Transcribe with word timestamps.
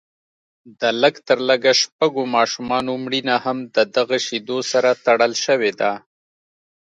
د 0.79 0.81
لږ 1.01 1.15
تر 1.27 1.39
لږه 1.49 1.71
شپږو 1.81 2.23
ماشومانو 2.35 2.91
مړینه 3.03 3.35
هم 3.45 3.57
ددغو 3.75 4.17
شیدو 4.25 4.57
سره 4.71 4.89
تړل 5.05 5.33
شوې 5.45 5.71
ده 5.79 5.91